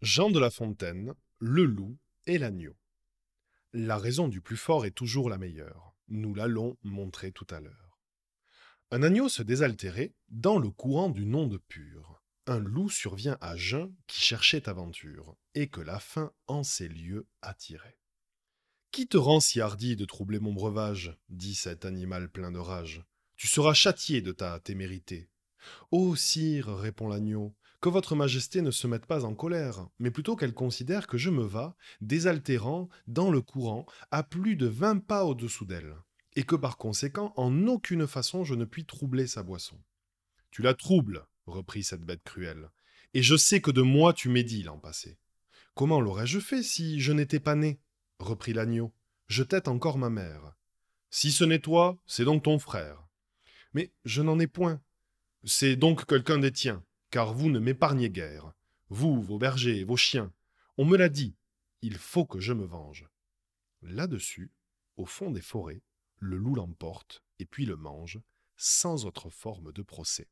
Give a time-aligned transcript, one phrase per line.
[0.00, 2.76] Jean de La Fontaine, le loup et l'agneau.
[3.72, 5.92] La raison du plus fort est toujours la meilleure.
[6.06, 7.98] Nous l'allons montrer tout à l'heure.
[8.92, 12.22] Un agneau se désaltérait dans le courant du de pur.
[12.46, 17.26] Un loup survient à jeun qui cherchait aventure, et que la faim en ces lieux
[17.42, 17.98] attirait.
[18.92, 21.18] Qui te rend si hardi de troubler mon breuvage?
[21.28, 23.04] dit cet animal plein de rage.
[23.34, 25.28] Tu seras châtié de ta témérité.
[25.90, 30.34] Ô sire, répond l'agneau, que votre majesté ne se mette pas en colère, mais plutôt
[30.36, 35.24] qu'elle considère que je me vas, désaltérant, dans le courant, à plus de vingt pas
[35.24, 35.94] au-dessous d'elle,
[36.34, 39.80] et que par conséquent, en aucune façon je ne puis troubler sa boisson.
[40.50, 42.70] Tu la troubles, reprit cette bête cruelle,
[43.14, 45.18] et je sais que de moi tu médis l'an passé.
[45.74, 47.80] Comment l'aurais-je fait si je n'étais pas né?
[48.18, 48.92] reprit l'agneau.
[49.28, 50.56] Je tête encore ma mère.
[51.10, 53.06] Si ce n'est toi, c'est donc ton frère.
[53.72, 54.80] Mais je n'en ai point.
[55.44, 58.52] C'est donc quelqu'un des tiens car vous ne m'épargnez guère.
[58.88, 60.32] Vous, vos bergers, vos chiens.
[60.76, 61.36] On me l'a dit,
[61.82, 63.06] il faut que je me venge.
[63.82, 64.50] Là-dessus,
[64.96, 65.82] au fond des forêts,
[66.16, 68.20] le loup l'emporte et puis le mange,
[68.56, 70.28] sans autre forme de procès.